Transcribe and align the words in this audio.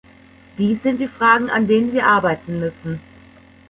Dies 0.57 0.81
sind 0.81 0.99
die 0.99 1.07
Fragen, 1.07 1.51
an 1.51 1.67
denen 1.67 1.93
wir 1.93 2.07
arbeiten 2.07 2.59
müssen. 2.59 2.99